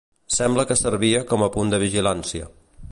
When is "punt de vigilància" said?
1.59-2.51